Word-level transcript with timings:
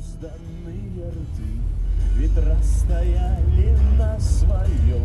Необузданные 0.00 1.10
рты 1.10 1.60
Ветра 2.16 2.56
стояли 2.62 3.76
на 3.98 4.18
своем 4.18 5.04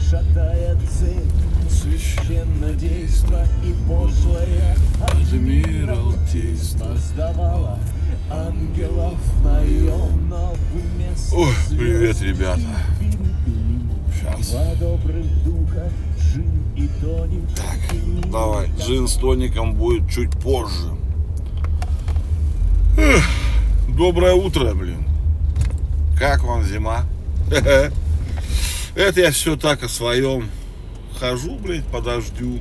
Шатая 0.00 0.76
цель 0.88 1.30
Священнодейство 1.68 3.44
и 3.64 3.74
пошлое 3.86 4.76
Адмиралтейство. 5.02 6.96
Создавала 6.96 7.78
ангелов 8.30 9.18
наем 9.44 10.28
Но 10.30 10.54
вместо 10.72 11.36
Ой, 11.36 11.54
привет, 11.68 12.20
ребята. 12.22 12.62
Сейчас. 14.14 14.50
Два 14.50 14.74
добрых 14.76 15.44
духа, 15.44 15.90
Джин 16.18 16.62
и 16.76 16.88
тоник 17.00 17.44
Так, 17.56 18.30
Давай, 18.30 18.70
джин 18.78 19.06
с 19.06 19.14
тоником 19.14 19.74
будет 19.74 20.10
чуть 20.10 20.30
позже. 20.30 20.90
Эх, 22.98 23.24
доброе 24.00 24.32
утро, 24.32 24.72
блин. 24.72 25.04
Как 26.18 26.42
вам 26.42 26.64
зима? 26.64 27.02
Это 28.94 29.20
я 29.20 29.30
все 29.30 29.56
так 29.56 29.82
о 29.82 29.90
своем. 29.90 30.48
Хожу, 31.18 31.58
блядь, 31.58 31.84
по 31.84 32.00
дождю. 32.00 32.60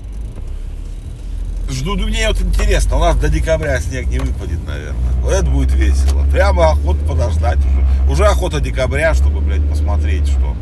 Жду, 1.70 1.96
ну 1.96 2.08
мне 2.08 2.28
вот 2.28 2.42
интересно, 2.42 2.98
у 2.98 3.00
нас 3.00 3.16
до 3.16 3.30
декабря 3.30 3.80
снег 3.80 4.08
не 4.08 4.20
выпадет, 4.20 4.68
наверное. 4.68 5.14
Вот 5.22 5.32
это 5.32 5.50
будет 5.50 5.72
весело. 5.72 6.26
Прямо 6.30 6.72
охота 6.72 7.06
подождать 7.06 7.60
уже. 7.60 8.12
Уже 8.12 8.26
охота 8.26 8.60
декабря, 8.60 9.14
чтобы, 9.14 9.40
блядь, 9.40 9.66
посмотреть, 9.70 10.28
что 10.28 10.58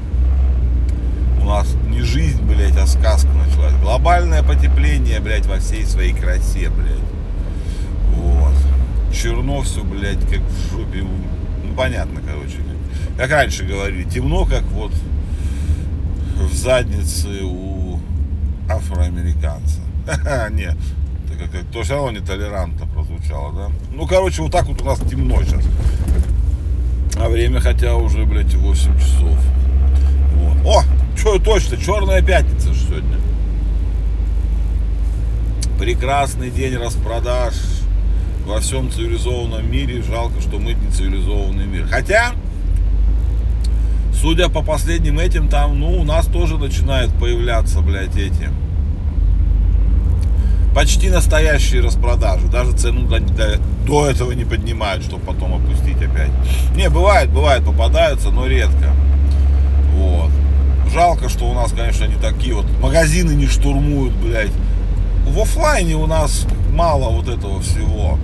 у 1.42 1.46
нас 1.46 1.73
не 1.90 2.02
жизнь, 2.02 2.44
блядь, 2.44 2.78
а 2.78 2.86
сказка 2.86 3.30
началась. 3.30 3.73
Глобальное 3.82 4.44
потепление, 4.44 5.22
блядь, 5.22 5.48
во 5.48 5.58
всей 5.58 5.86
своей 5.86 6.14
красе, 6.14 6.70
блядь. 6.70 7.17
Черно 9.14 9.62
все, 9.62 9.84
блядь, 9.84 10.20
как 10.30 10.42
в 10.42 10.72
жопе. 10.72 11.04
Ну, 11.04 11.74
понятно, 11.76 12.22
короче. 12.26 12.58
Как 13.18 13.32
раньше 13.32 13.64
говорили, 13.64 14.04
темно, 14.04 14.45
как 14.45 14.64
вот 14.66 14.92
в 16.36 16.54
заднице 16.54 17.44
у 17.44 18.00
афроамериканца. 18.70 19.80
Нет, 20.52 20.78
это 21.26 21.50
как, 21.50 21.66
то 21.72 21.84
все 21.84 21.96
равно 21.96 22.12
нетолерантно 22.20 22.86
прозвучало, 22.86 23.54
да? 23.54 23.72
Ну, 23.92 24.06
короче, 24.06 24.42
вот 24.42 24.52
так 24.52 24.66
вот 24.68 24.81
у 24.81 24.86
нас 24.86 25.00
темно 25.00 25.42
сейчас. 25.44 25.64
А 27.20 27.30
время 27.30 27.59
хотя 27.59 27.96
уже, 27.96 28.26
блядь, 28.26 28.53
8 28.53 29.00
часов. 29.00 29.38
Вот. 30.36 30.58
О, 30.66 30.84
что 31.18 31.40
точно, 31.40 31.78
черная 31.78 32.22
пятница 32.22 32.74
же 32.74 32.86
сегодня. 32.86 33.18
Прекрасный 35.80 36.52
день 36.52 36.76
распродаж 36.76 37.53
во 38.48 38.59
всем 38.62 38.90
цивилизованном 38.92 39.70
мире. 39.70 40.02
Жалко, 40.02 40.42
что 40.42 40.58
мы 40.58 40.73
не 40.73 40.90
цивилизованный 40.92 41.66
мир. 41.66 41.88
Хотя, 41.90 42.31
судя 44.14 44.50
по 44.50 44.62
последним 44.64 45.20
этим, 45.20 45.48
там, 45.50 45.80
ну, 45.80 46.00
у 46.00 46.03
нас 46.03 46.26
тоже 46.28 46.58
начинают 46.58 47.12
появляться, 47.14 47.81
блядь, 47.81 48.16
эти 48.16 48.50
почти 50.73 51.09
настоящие 51.09 51.81
распродажи. 51.81 52.48
Даже 52.48 52.72
цену 52.73 53.08
до, 53.08 53.20
до- 53.20 53.59
до 53.86 54.08
этого 54.08 54.31
не 54.31 54.45
поднимают, 54.45 55.03
чтобы 55.03 55.25
потом 55.25 55.56
опустить 55.56 55.98
опять. 55.98 56.31
Не, 56.75 56.90
бывает, 56.90 57.30
бывает, 57.31 57.66
попадаются, 57.66 58.30
но 58.30 58.45
редко. 58.48 58.94
Вот. 59.95 60.30
Жалко, 60.94 61.30
что 61.30 61.45
у 61.50 61.53
нас, 61.53 61.72
конечно, 61.73 62.06
не 62.06 62.16
такие 62.16 62.53
вот 62.53 62.66
магазины 62.81 63.31
не 63.31 63.48
штурмуют, 63.48 64.14
блядь. 64.16 64.52
В 65.25 65.40
оффлайне 65.42 65.95
у 65.95 66.06
нас 66.08 66.45
мало 66.73 67.09
вот 67.09 67.28
этого 67.28 67.59
всего. 67.62 68.18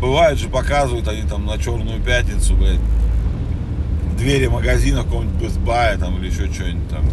Бывает 0.00 0.38
же, 0.38 0.48
показывают 0.48 1.08
они 1.08 1.22
там 1.22 1.46
на 1.46 1.58
черную 1.58 2.00
пятницу, 2.00 2.54
блядь, 2.54 2.80
двери 4.18 4.46
магазина 4.46 5.04
какого-нибудь 5.04 5.52
Buy 5.66 5.98
там 5.98 6.18
или 6.18 6.30
еще 6.30 6.52
что-нибудь 6.52 6.88
там. 6.88 7.04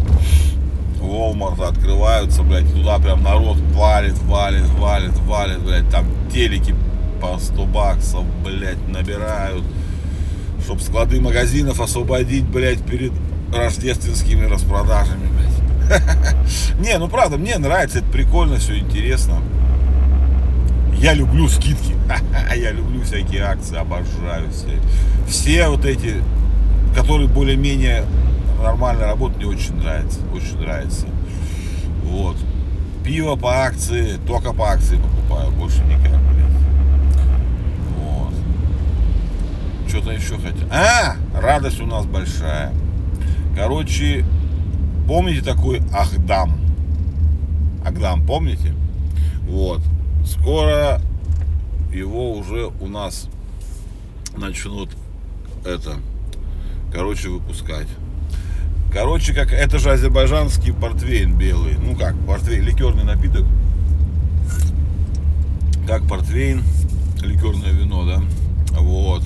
Walmart 1.00 1.62
открываются, 1.64 2.44
блядь, 2.44 2.72
туда 2.74 2.98
прям 3.00 3.24
народ 3.24 3.58
валит, 3.74 4.18
валит, 4.20 4.68
валит, 4.80 5.18
валит, 5.20 5.60
блядь, 5.60 5.90
там 5.90 6.06
телеки 6.32 6.76
по 7.22 7.38
100 7.38 7.66
баксов, 7.66 8.24
блядь, 8.44 8.88
набирают, 8.88 9.64
чтоб 10.64 10.82
склады 10.82 11.20
магазинов 11.20 11.82
освободить, 11.82 12.46
блядь, 12.46 12.84
перед 12.84 13.12
рождественскими 13.54 14.46
распродажами, 14.46 15.28
блядь. 15.28 16.80
Не, 16.80 16.98
ну 16.98 17.08
правда, 17.08 17.38
мне 17.38 17.58
нравится, 17.58 18.00
это 18.00 18.08
прикольно, 18.08 18.58
все 18.58 18.80
интересно. 18.80 19.42
Я 21.04 21.14
люблю 21.16 21.50
скидки, 21.50 21.98
я 22.56 22.72
люблю 22.72 23.02
всякие 23.02 23.42
акции, 23.42 23.76
обожаю 23.76 24.50
все. 24.52 24.80
Все 25.28 25.68
вот 25.68 25.84
эти, 25.84 26.24
которые 26.96 27.28
более-менее 27.28 28.06
нормально 28.62 29.08
работают, 29.08 29.44
мне 29.44 29.54
очень 29.54 29.76
нравится, 29.76 30.22
очень 30.34 30.58
нравится. 30.62 31.08
Вот. 32.06 32.38
Пиво 33.04 33.36
по 33.36 33.66
акции, 33.66 34.18
только 34.26 34.54
по 34.54 34.72
акции 34.72 34.96
покупаю, 34.96 35.52
больше 35.52 35.82
никак, 35.84 36.22
блядь. 36.22 37.18
Вот. 37.98 38.34
Что-то 39.90 40.12
еще 40.12 40.38
хотел. 40.38 40.70
А, 40.72 41.18
радость 41.38 41.82
у 41.82 41.86
нас 41.86 42.06
большая. 42.06 42.72
Короче, 43.58 44.24
помните 45.06 45.44
такой 45.44 45.82
Ахдам? 45.92 46.54
Агдам, 47.84 48.26
помните? 48.26 48.74
Вот. 49.50 49.82
Скоро 50.26 51.02
его 51.92 52.34
уже 52.34 52.72
у 52.82 52.88
нас 52.88 53.30
начнут 54.36 54.90
это, 55.66 55.98
короче, 56.92 57.30
выпускать. 57.30 57.88
Короче, 58.92 59.34
как 59.34 59.52
это 59.52 59.80
же 59.80 59.92
азербайджанский 59.92 60.72
портвейн 60.74 61.36
белый. 61.36 61.76
Ну 61.78 61.96
как, 61.96 62.16
портвейн, 62.28 62.64
ликерный 62.64 63.04
напиток. 63.04 63.46
Как 65.88 66.08
портвейн, 66.08 66.62
ликерное 67.22 67.72
вино, 67.72 68.06
да? 68.06 68.22
Вот. 68.80 69.24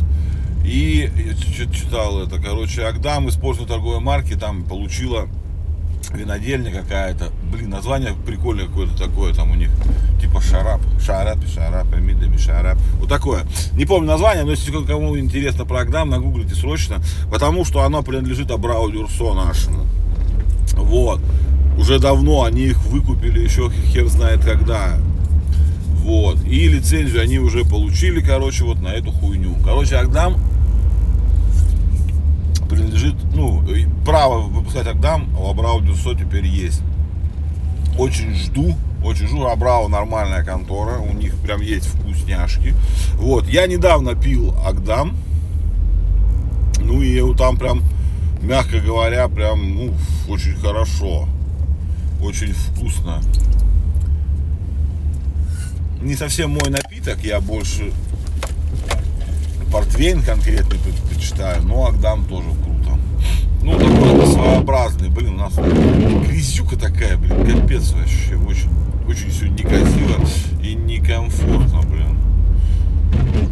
И 0.63 1.09
я 1.15 1.71
читал 1.71 2.21
это, 2.21 2.41
короче, 2.41 2.85
Агдам, 2.85 3.29
используя 3.29 3.67
торговой 3.67 3.99
марки, 3.99 4.35
там 4.35 4.63
получила 4.63 5.27
винодельня 6.13 6.71
какая-то. 6.71 7.31
Блин, 7.51 7.69
название 7.69 8.13
прикольное 8.25 8.67
какое-то 8.67 8.97
такое, 8.97 9.33
там 9.33 9.51
у 9.51 9.55
них 9.55 9.69
типа 10.21 10.41
шарап, 10.41 10.81
шарап, 11.03 11.37
шарап, 11.53 11.87
мидами, 11.97 12.37
шарап. 12.37 12.77
Вот 12.99 13.09
такое. 13.09 13.43
Не 13.73 13.85
помню 13.85 14.07
название, 14.07 14.43
но 14.43 14.51
если 14.51 14.71
кому 14.71 15.17
интересно 15.17 15.65
про 15.65 15.81
Агдам, 15.81 16.09
нагуглите 16.09 16.55
срочно, 16.55 16.97
потому 17.31 17.63
что 17.63 17.83
оно 17.83 18.01
принадлежит 18.03 18.51
Абрау 18.51 18.91
Дюрсо 18.91 19.33
нашему. 19.33 19.85
Вот. 20.73 21.21
Уже 21.77 21.99
давно 21.99 22.43
они 22.43 22.63
их 22.63 22.83
выкупили, 22.85 23.39
еще 23.39 23.71
хер 23.71 24.07
знает 24.07 24.41
когда. 24.43 24.97
Вот. 26.03 26.43
И 26.45 26.67
лицензию 26.67 27.21
они 27.21 27.39
уже 27.39 27.63
получили, 27.63 28.19
короче, 28.21 28.63
вот 28.63 28.81
на 28.81 28.89
эту 28.89 29.11
хуйню. 29.11 29.55
Короче, 29.63 29.95
Агдам 29.95 30.37
принадлежит, 32.69 33.15
ну, 33.33 33.63
право 34.05 34.41
выпускать 34.41 34.87
Агдам 34.87 35.29
у 35.37 35.49
Абрау 35.49 35.81
Дюрсо 35.81 36.15
теперь 36.15 36.45
есть. 36.45 36.81
Очень 37.97 38.35
жду, 38.35 38.75
очень 39.03 39.27
жду. 39.27 39.47
Абрау 39.47 39.87
нормальная 39.87 40.43
контора, 40.43 40.99
у 40.99 41.13
них 41.13 41.35
прям 41.37 41.61
есть 41.61 41.87
вкусняшки. 41.87 42.73
Вот, 43.15 43.47
я 43.47 43.65
недавно 43.67 44.15
пил 44.15 44.55
Агдам. 44.63 45.17
Ну 46.79 47.01
и 47.01 47.35
там 47.35 47.57
прям, 47.57 47.81
мягко 48.41 48.79
говоря, 48.79 49.27
прям, 49.27 49.75
ну, 49.75 49.93
очень 50.29 50.55
хорошо. 50.55 51.27
Очень 52.21 52.53
вкусно. 52.53 53.21
Не 56.01 56.15
совсем 56.15 56.51
мой 56.51 56.69
напиток, 56.69 57.23
я 57.23 57.41
больше 57.41 57.91
портвейн 59.71 60.21
конкретный 60.21 60.77
предпочитаю, 60.79 61.63
но 61.63 61.87
Агдам 61.87 62.25
тоже. 62.25 62.47
Ну, 63.67 63.77
такой 63.77 64.25
своеобразный, 64.31 65.09
блин, 65.09 65.33
у 65.33 65.39
нас 65.39 65.55
грязюка 65.55 66.77
такая, 66.77 67.17
блин, 67.17 67.45
капец 67.45 67.91
вообще, 67.91 68.37
очень, 68.37 68.69
очень 69.09 69.29
все 69.29 69.47
некрасиво 69.47 70.25
и 70.63 70.73
некомфортно, 70.73 71.81
блин. 71.81 72.17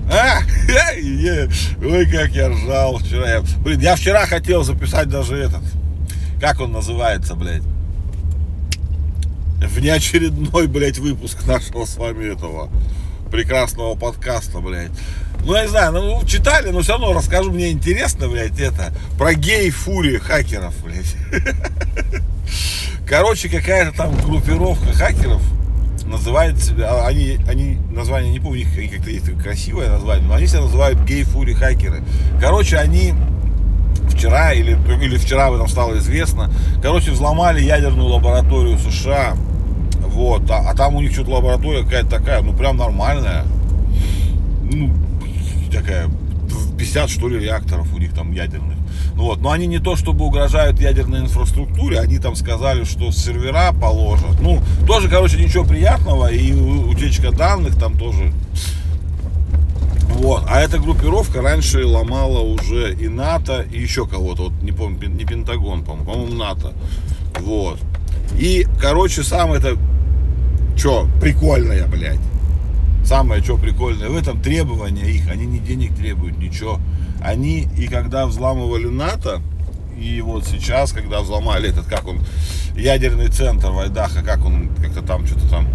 А, 0.09 0.39
е, 0.97 1.49
ой, 1.83 2.05
как 2.05 2.29
я 2.29 2.47
ржал 2.47 2.97
вчера. 2.99 3.29
Я, 3.29 3.43
блин, 3.59 3.81
я 3.81 3.97
вчера 3.97 4.25
хотел 4.25 4.63
записать 4.63 5.09
даже 5.09 5.35
этот, 5.35 5.63
как 6.39 6.61
он 6.61 6.71
называется, 6.71 7.35
блядь, 7.35 7.63
внеочередной, 9.59 10.67
блядь, 10.67 10.97
выпуск 10.97 11.45
нашего 11.45 11.83
с 11.83 11.97
вами 11.97 12.31
этого 12.31 12.69
прекрасного 13.29 13.95
подкаста, 13.95 14.61
блядь. 14.61 14.91
Ну, 15.45 15.53
я 15.53 15.61
не 15.61 15.67
знаю, 15.67 15.91
ну, 15.91 16.25
читали, 16.25 16.71
но 16.71 16.81
все 16.81 16.93
равно 16.93 17.13
расскажу, 17.13 17.51
мне 17.51 17.69
интересно, 17.69 18.27
блядь, 18.27 18.59
это, 18.59 18.91
про 19.15 19.35
гей-фури 19.35 20.17
хакеров, 20.17 20.73
блядь. 20.83 21.15
Короче, 23.07 23.47
какая-то 23.47 23.95
там 23.95 24.15
группировка 24.15 24.91
хакеров 24.93 25.43
называют 26.07 26.59
себя, 26.59 27.05
они, 27.05 27.37
они 27.47 27.77
название 27.91 28.31
не 28.31 28.39
помню, 28.39 28.65
у 28.65 28.79
них 28.79 28.91
как-то 28.91 29.11
есть 29.11 29.37
красивое 29.37 29.89
название, 29.89 30.27
но 30.27 30.33
они 30.33 30.47
себя 30.47 30.61
называют 30.61 30.99
гей-фури 31.01 31.53
хакеры. 31.53 32.01
Короче, 32.41 32.77
они 32.77 33.13
вчера 34.09 34.51
или, 34.51 34.75
или 34.99 35.17
вчера 35.17 35.47
об 35.47 35.53
этом 35.53 35.67
стало 35.67 35.99
известно, 35.99 36.51
короче, 36.81 37.11
взломали 37.11 37.61
ядерную 37.61 38.07
лабораторию 38.07 38.79
США, 38.79 39.35
вот, 40.07 40.49
а, 40.49 40.71
а 40.71 40.75
там 40.75 40.95
у 40.95 41.01
них 41.01 41.11
что-то 41.11 41.33
лаборатория 41.33 41.83
какая-то 41.83 42.09
такая, 42.09 42.41
ну 42.41 42.53
прям 42.53 42.77
нормальная, 42.77 43.45
ну, 44.71 45.04
такая, 45.71 46.09
50 46.77 47.09
что 47.09 47.27
ли 47.27 47.39
реакторов 47.39 47.93
у 47.93 47.97
них 47.97 48.13
там 48.13 48.31
ядерных. 48.31 48.77
Ну 49.15 49.23
вот, 49.23 49.41
но 49.41 49.51
они 49.51 49.67
не 49.67 49.79
то 49.79 49.95
чтобы 49.95 50.25
угрожают 50.25 50.79
ядерной 50.79 51.21
инфраструктуре, 51.21 51.99
они 51.99 52.19
там 52.19 52.35
сказали, 52.35 52.83
что 52.83 53.11
сервера 53.11 53.71
положат. 53.71 54.39
Ну, 54.41 54.61
тоже, 54.87 55.09
короче, 55.09 55.37
ничего 55.37 55.63
приятного, 55.63 56.31
и 56.31 56.51
утечка 56.53 57.31
данных 57.31 57.79
там 57.79 57.97
тоже. 57.97 58.33
Вот, 60.15 60.43
а 60.49 60.61
эта 60.61 60.79
группировка 60.79 61.41
раньше 61.41 61.85
ломала 61.85 62.39
уже 62.39 62.93
и 62.93 63.07
НАТО, 63.07 63.65
и 63.69 63.79
еще 63.81 64.07
кого-то, 64.07 64.43
вот 64.43 64.61
не 64.61 64.71
помню, 64.71 65.09
не 65.09 65.25
Пентагон, 65.25 65.83
по-моему, 65.83 66.05
по-моему, 66.05 66.33
НАТО. 66.35 66.73
Вот. 67.39 67.79
И, 68.39 68.65
короче, 68.79 69.23
сам 69.23 69.51
это, 69.51 69.77
что, 70.77 71.07
прикольное, 71.21 71.85
блядь. 71.87 72.19
Самое, 73.05 73.43
что 73.43 73.57
прикольное 73.57 74.09
в 74.09 74.17
этом 74.17 74.41
требования 74.41 75.05
их, 75.05 75.29
они 75.29 75.45
ни 75.45 75.59
денег 75.59 75.95
требуют, 75.95 76.39
ничего. 76.39 76.79
Они 77.21 77.67
и 77.77 77.87
когда 77.87 78.25
взламывали 78.25 78.87
НАТО, 78.87 79.41
и 79.95 80.21
вот 80.21 80.45
сейчас, 80.45 80.91
когда 80.91 81.21
взломали 81.21 81.69
этот, 81.69 81.85
как 81.85 82.07
он, 82.07 82.19
ядерный 82.75 83.27
центр 83.27 83.69
Вайдаха, 83.69 84.23
как 84.23 84.43
он, 84.43 84.69
как-то 84.81 85.03
там 85.03 85.25
что-то 85.27 85.47
там, 85.49 85.67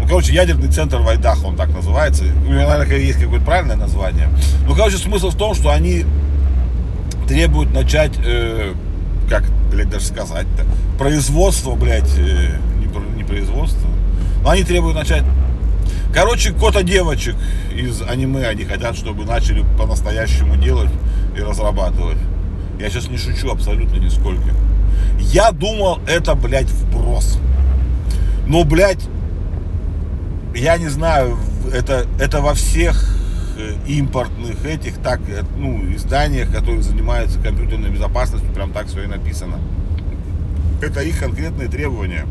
ну, 0.00 0.06
короче, 0.06 0.32
ядерный 0.32 0.68
центр 0.72 0.96
Вайдаха, 0.96 1.44
он 1.44 1.56
так 1.56 1.68
называется. 1.68 2.24
У 2.24 2.50
него, 2.50 2.66
наверное, 2.66 2.96
есть 2.96 3.20
какое-то 3.20 3.44
правильное 3.44 3.76
название. 3.76 4.30
Ну, 4.66 4.74
короче, 4.74 4.96
смысл 4.96 5.28
в 5.28 5.36
том, 5.36 5.54
что 5.54 5.68
они 5.68 6.06
требуют 7.28 7.74
начать, 7.74 8.12
э, 8.24 8.72
как, 9.28 9.44
блядь, 9.70 9.90
даже 9.90 10.06
сказать-то, 10.06 10.64
производство, 10.98 11.74
блядь, 11.74 12.10
э, 12.16 12.56
не, 12.78 13.16
не 13.18 13.24
производство, 13.24 13.88
но 14.42 14.48
они 14.48 14.64
требуют 14.64 14.96
начать 14.96 15.24
Короче, 16.12 16.52
кота 16.52 16.82
девочек 16.82 17.36
из 17.72 18.02
аниме 18.02 18.46
они 18.48 18.64
хотят, 18.64 18.96
чтобы 18.96 19.24
начали 19.24 19.64
по-настоящему 19.78 20.56
делать 20.56 20.90
и 21.36 21.40
разрабатывать. 21.40 22.18
Я 22.80 22.90
сейчас 22.90 23.08
не 23.08 23.16
шучу 23.16 23.50
абсолютно 23.50 23.96
нисколько. 23.96 24.50
Я 25.18 25.52
думал, 25.52 26.00
это, 26.08 26.34
блядь, 26.34 26.70
вброс. 26.70 27.38
Но, 28.46 28.64
блядь, 28.64 29.04
я 30.54 30.76
не 30.78 30.88
знаю, 30.88 31.38
это, 31.72 32.06
это 32.18 32.40
во 32.40 32.54
всех 32.54 33.16
э, 33.56 33.74
импортных 33.86 34.64
этих 34.64 34.98
так, 34.98 35.20
э, 35.28 35.42
ну, 35.56 35.94
изданиях, 35.94 36.50
которые 36.50 36.82
занимаются 36.82 37.38
компьютерной 37.38 37.90
безопасностью, 37.90 38.50
прям 38.52 38.72
так 38.72 38.88
все 38.88 39.04
и 39.04 39.06
написано. 39.06 39.58
Это 40.82 41.02
их 41.02 41.20
конкретные 41.20 41.68
требования. 41.68 42.26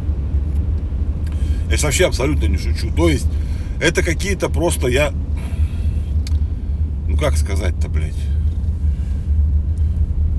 Я 1.69 1.77
сейчас 1.77 1.83
вообще 1.83 2.07
абсолютно 2.07 2.47
не 2.47 2.57
шучу. 2.57 2.91
То 2.93 3.07
есть, 3.07 3.27
это 3.79 4.03
какие-то 4.03 4.49
просто 4.49 4.87
я... 4.87 5.11
Ну 7.07 7.17
как 7.17 7.37
сказать-то, 7.37 7.89
блядь? 7.89 8.13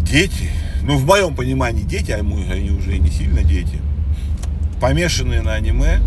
Дети. 0.03 0.51
Ну, 0.83 0.97
в 0.97 1.05
моем 1.05 1.35
понимании 1.35 1.83
дети, 1.83 2.11
а 2.11 2.17
они 2.17 2.71
уже 2.71 2.99
не 2.99 3.11
сильно 3.11 3.43
дети. 3.43 3.79
Помешанные 4.81 5.43
на 5.43 5.55
аниме, 5.55 6.01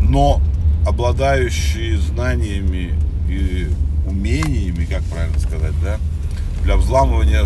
но 0.00 0.40
обладающие 0.86 1.96
знаниями 1.98 2.94
и 3.28 3.68
умениями, 4.06 4.84
как 4.84 5.02
правильно 5.04 5.38
сказать, 5.38 5.74
да, 5.82 5.98
для 6.64 6.76
взламывания 6.76 7.44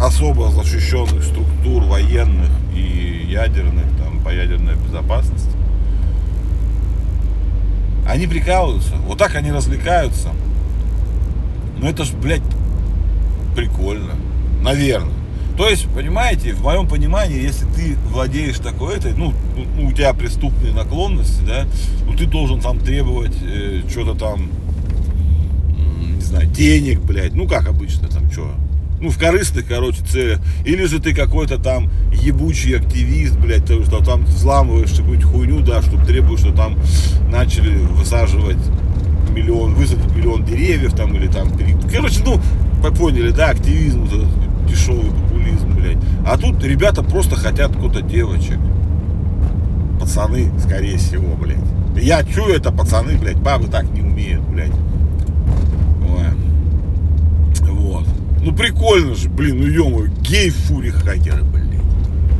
особо 0.00 0.50
защищенных 0.50 1.22
структур 1.22 1.84
военных 1.84 2.50
и 2.74 3.26
ядерных, 3.30 3.84
там, 3.98 4.20
по 4.22 4.30
ядерной 4.30 4.76
безопасности. 4.76 5.37
Они 8.08 8.26
прикалываются. 8.26 8.96
Вот 9.06 9.18
так 9.18 9.34
они 9.36 9.52
развлекаются. 9.52 10.30
Ну 11.78 11.86
это 11.86 12.04
ж, 12.04 12.12
блядь, 12.12 12.42
прикольно. 13.54 14.14
Наверное. 14.62 15.12
То 15.58 15.68
есть, 15.68 15.88
понимаете, 15.92 16.54
в 16.54 16.62
моем 16.62 16.88
понимании, 16.88 17.42
если 17.42 17.66
ты 17.66 17.96
владеешь 18.10 18.58
такой 18.58 18.96
этой, 18.96 19.12
ну, 19.12 19.34
ну 19.76 19.88
у 19.88 19.92
тебя 19.92 20.12
преступные 20.14 20.72
наклонности, 20.72 21.42
да, 21.44 21.66
ну 22.06 22.16
ты 22.16 22.26
должен 22.26 22.60
там 22.60 22.78
требовать 22.78 23.36
э, 23.42 23.82
что-то 23.90 24.14
там, 24.14 24.50
не 26.14 26.20
знаю, 26.20 26.46
денег, 26.46 27.00
блядь, 27.00 27.34
ну 27.34 27.48
как 27.48 27.68
обычно 27.68 28.06
там, 28.06 28.30
что, 28.30 28.52
ну, 29.00 29.10
в 29.10 29.18
корыстных, 29.18 29.66
короче, 29.66 30.02
целях. 30.04 30.40
Или 30.64 30.84
же 30.84 31.00
ты 31.00 31.14
какой-то 31.14 31.58
там 31.58 31.90
ебучий 32.12 32.76
активист, 32.76 33.36
блядь, 33.38 33.64
ты, 33.66 33.82
что 33.84 34.04
там 34.04 34.24
взламываешь 34.24 34.90
какую-нибудь 34.90 35.24
хуйню, 35.24 35.60
да, 35.60 35.82
чтобы 35.82 36.04
требуешь, 36.04 36.40
что 36.40 36.52
там 36.52 36.76
начали 37.30 37.78
высаживать 37.78 38.58
миллион, 39.34 39.74
высадить 39.74 40.14
миллион 40.16 40.44
деревьев 40.44 40.94
там, 40.94 41.14
или 41.14 41.28
там, 41.28 41.50
короче, 41.92 42.22
ну, 42.24 42.40
поняли, 42.92 43.30
да, 43.30 43.50
активизм, 43.50 44.08
дешевый 44.68 45.10
популизм, 45.10 45.74
блядь. 45.74 45.98
А 46.26 46.36
тут 46.36 46.62
ребята 46.64 47.02
просто 47.02 47.36
хотят 47.36 47.72
какого-то 47.72 48.02
девочек. 48.02 48.58
Пацаны, 50.00 50.50
скорее 50.60 50.96
всего, 50.96 51.34
блядь. 51.36 51.58
Я 52.00 52.22
чую 52.22 52.54
это, 52.54 52.70
пацаны, 52.70 53.18
блядь, 53.18 53.38
бабы 53.38 53.68
так 53.68 53.90
не 53.90 54.00
умеют, 54.00 54.42
блядь. 54.42 54.72
Ну 58.42 58.52
прикольно 58.52 59.14
же, 59.14 59.28
блин, 59.28 59.60
ну 59.60 59.66
ё 59.66 60.06
гей 60.20 60.50
фури 60.50 60.90
хакеры, 60.90 61.42
блин. 61.42 61.68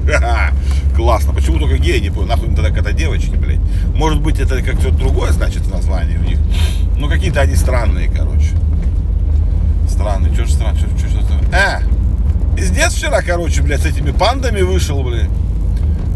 Ха-ха, 0.06 0.53
классно. 0.97 1.33
Почему 1.33 1.59
только 1.59 1.79
гей, 1.79 2.00
не 2.00 2.11
понял, 2.11 2.29
нахуй 2.29 2.49
тогда 2.55 2.71
когда 2.71 2.93
девочки, 2.93 3.35
блядь. 3.37 3.61
Может 3.95 4.23
быть 4.23 4.39
это 4.39 4.62
как 4.62 4.81
что-то 4.81 4.97
другое 4.97 5.33
значит 5.33 5.71
название 5.73 6.19
у 6.19 6.23
них. 6.23 6.39
Ну 6.97 7.09
какие-то 7.09 7.41
они 7.41 7.55
странные, 7.55 8.09
короче. 8.09 8.50
Странные, 9.89 10.33
что 10.35 10.45
ж 10.45 10.50
странно, 10.50 10.79
что, 10.79 10.89
что, 10.99 11.09
что, 11.09 11.35
А, 11.53 11.83
пиздец 12.56 12.94
вчера, 12.94 13.23
короче, 13.23 13.62
блядь, 13.62 13.81
с 13.81 13.87
этими 13.87 14.12
пандами 14.12 14.61
вышел, 14.62 15.03
блядь. 15.03 15.29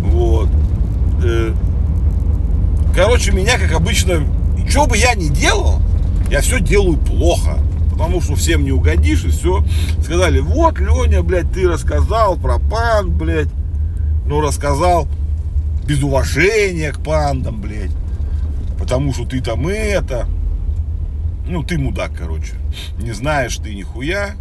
Вот. 0.03 0.49
Э, 1.25 1.53
короче, 2.95 3.33
меня, 3.33 3.59
как 3.59 3.73
обычно, 3.73 4.27
что 4.69 4.87
бы 4.87 4.97
я 4.97 5.15
ни 5.15 5.29
делал, 5.29 5.81
я 6.31 6.41
все 6.41 6.61
делаю 6.61 6.97
плохо 6.97 7.59
потому 7.93 8.21
что 8.21 8.35
всем 8.35 8.65
не 8.65 8.73
угодишь, 8.73 9.25
и 9.25 9.29
все. 9.29 9.65
Сказали, 10.03 10.41
вот, 10.41 10.79
Леня, 10.81 11.23
блядь, 11.23 11.53
ты 11.53 11.69
рассказал 11.69 12.37
про 12.37 12.59
панд, 12.59 13.11
блядь. 13.11 13.51
Ну, 14.27 14.41
рассказал 14.41 15.07
без 15.87 16.03
уважения 16.03 16.93
к 16.93 17.01
пандам, 17.01 17.61
блядь. 17.61 17.93
Потому 18.79 19.13
что 19.13 19.25
ты 19.25 19.41
там 19.41 19.69
это. 19.69 20.27
Ну, 21.47 21.63
ты 21.63 21.79
мудак, 21.79 22.13
короче. 22.19 22.55
Не 22.99 23.13
знаешь 23.13 23.57
ты 23.57 23.75
нихуя. 23.75 24.37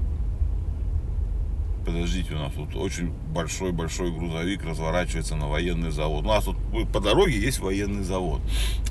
Подождите, 1.86 2.36
у 2.36 2.38
нас 2.38 2.54
тут 2.54 2.76
очень 2.76 3.12
большой-большой 3.34 4.12
грузовик 4.12 4.64
разворачивается 4.64 5.36
на 5.36 5.48
военный 5.48 5.90
завод. 5.90 6.24
У 6.24 6.28
нас 6.28 6.44
тут 6.44 6.58
по 6.92 7.00
дороге 7.00 7.40
есть 7.40 7.60
военный 7.60 8.04
завод. 8.04 8.40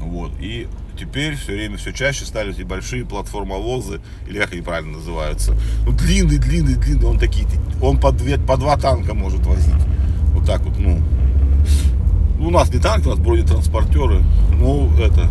Вот. 0.01 0.33
И 0.41 0.67
теперь 0.99 1.37
все 1.37 1.53
время 1.53 1.77
все 1.77 1.93
чаще 1.93 2.25
стали 2.25 2.53
эти 2.53 2.63
большие 2.63 3.05
платформовозы, 3.05 4.01
или 4.29 4.39
как 4.39 4.53
они 4.53 4.63
правильно 4.63 4.99
называются. 4.99 5.57
Ну, 5.87 5.93
длинный, 5.93 6.39
длинный, 6.39 6.75
длинный. 6.75 7.07
Он 7.07 7.19
такие, 7.19 7.47
он 7.81 8.01
по, 8.01 8.11
две, 8.11 8.39
по 8.39 8.57
два 8.57 8.77
танка 8.77 9.15
может 9.15 9.47
возить. 9.47 9.73
Вот 10.35 10.47
так 10.47 10.63
вот, 10.63 10.77
ну. 10.79 11.01
У 12.41 12.51
нас 12.51 12.73
не 12.73 12.81
танки, 12.81 13.07
у 13.07 13.11
нас 13.11 13.19
бронетранспортеры. 13.21 14.25
Ну, 14.51 14.91
это, 14.99 15.31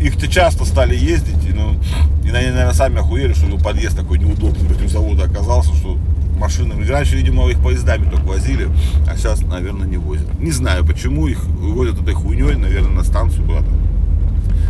их-то 0.00 0.28
часто 0.28 0.64
стали 0.64 0.94
ездить, 0.94 1.44
и, 1.48 1.52
ну, 1.52 1.76
и 2.24 2.30
наверное, 2.30 2.72
сами 2.72 2.98
охуели, 2.98 3.32
что 3.32 3.46
подъезд 3.58 3.96
такой 3.96 4.18
неудобный 4.18 4.68
против 4.68 4.90
завода 4.90 5.24
оказался, 5.24 5.74
что 5.74 5.98
машинами. 6.36 6.86
Раньше, 6.86 7.16
видимо, 7.16 7.48
их 7.48 7.62
поездами 7.62 8.08
только 8.08 8.26
возили, 8.26 8.68
а 9.08 9.16
сейчас, 9.16 9.42
наверное, 9.42 9.86
не 9.86 9.96
возят. 9.96 10.38
Не 10.40 10.50
знаю, 10.50 10.84
почему 10.84 11.26
их 11.26 11.44
возят 11.44 12.00
этой 12.00 12.14
хуйней, 12.14 12.54
наверное, 12.54 12.90
на 12.90 13.04
станцию 13.04 13.44
куда-то. 13.46 13.66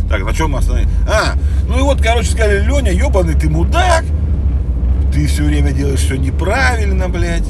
Так, 0.09 0.23
на 0.23 0.33
чем 0.33 0.51
мы 0.51 0.59
остановились? 0.59 0.91
А, 1.07 1.33
ну 1.67 1.79
и 1.79 1.81
вот, 1.81 2.01
короче, 2.01 2.29
сказали, 2.29 2.63
Леня, 2.63 2.91
ебаный 2.91 3.33
ты 3.33 3.49
мудак, 3.49 4.05
ты 5.11 5.25
все 5.27 5.43
время 5.43 5.71
делаешь 5.71 5.99
все 5.99 6.15
неправильно, 6.15 7.09
блядь, 7.09 7.47